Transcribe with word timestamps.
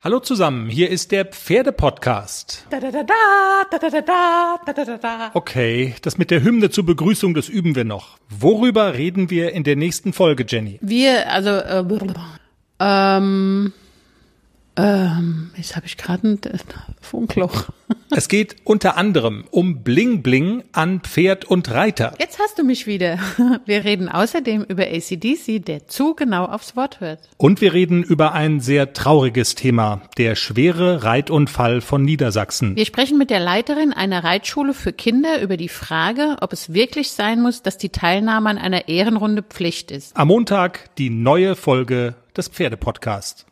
Hallo 0.00 0.20
zusammen, 0.20 0.68
hier 0.68 0.90
ist 0.90 1.10
der 1.10 1.24
Pferdepodcast. 1.24 2.68
Da, 2.70 2.78
da, 2.78 2.92
da, 2.92 3.02
da, 3.02 3.14
da, 3.68 3.78
da, 3.78 3.90
da, 3.90 4.56
da, 4.64 4.72
da, 4.72 4.84
da, 4.84 4.96
da. 4.96 5.30
Okay, 5.34 5.96
das 6.02 6.18
mit 6.18 6.30
der 6.30 6.44
Hymne 6.44 6.70
zur 6.70 6.86
Begrüßung, 6.86 7.34
das 7.34 7.48
üben 7.48 7.74
wir 7.74 7.82
noch. 7.84 8.16
Worüber 8.30 8.94
reden 8.94 9.28
wir 9.28 9.50
in 9.54 9.64
der 9.64 9.74
nächsten 9.74 10.12
Folge, 10.12 10.46
Jenny? 10.48 10.78
Wir, 10.82 11.28
also, 11.32 11.50
äh, 11.50 11.84
ähm, 12.78 13.72
ähm, 14.76 15.50
jetzt 15.56 15.74
habe 15.74 15.86
ich 15.86 15.96
gerade 15.96 16.28
ein 16.28 16.42
äh, 16.44 16.58
Funkloch. 17.00 17.68
Es 18.10 18.28
geht 18.28 18.56
unter 18.64 18.96
anderem 18.96 19.44
um 19.50 19.82
Bling 19.82 20.22
Bling 20.22 20.64
an 20.72 21.00
Pferd 21.00 21.44
und 21.44 21.70
Reiter. 21.70 22.14
Jetzt 22.18 22.38
hast 22.38 22.58
du 22.58 22.64
mich 22.64 22.86
wieder. 22.86 23.18
Wir 23.66 23.84
reden 23.84 24.08
außerdem 24.08 24.64
über 24.64 24.84
ACDC, 24.84 25.64
der 25.64 25.88
zu 25.88 26.14
genau 26.14 26.46
aufs 26.46 26.74
Wort 26.74 27.00
hört. 27.00 27.28
Und 27.36 27.60
wir 27.60 27.74
reden 27.74 28.02
über 28.02 28.32
ein 28.32 28.60
sehr 28.60 28.92
trauriges 28.92 29.54
Thema, 29.54 30.00
der 30.16 30.36
schwere 30.36 31.04
Reitunfall 31.04 31.80
von 31.80 32.02
Niedersachsen. 32.02 32.76
Wir 32.76 32.86
sprechen 32.86 33.18
mit 33.18 33.30
der 33.30 33.40
Leiterin 33.40 33.92
einer 33.92 34.24
Reitschule 34.24 34.72
für 34.72 34.92
Kinder 34.92 35.42
über 35.42 35.56
die 35.56 35.68
Frage, 35.68 36.36
ob 36.40 36.52
es 36.52 36.72
wirklich 36.72 37.10
sein 37.10 37.42
muss, 37.42 37.62
dass 37.62 37.76
die 37.76 37.90
Teilnahme 37.90 38.48
an 38.48 38.58
einer 38.58 38.88
Ehrenrunde 38.88 39.42
Pflicht 39.42 39.90
ist. 39.90 40.16
Am 40.16 40.28
Montag 40.28 40.94
die 40.96 41.10
neue 41.10 41.54
Folge 41.54 42.14
des 42.36 42.48
Pferdepodcasts. 42.48 43.47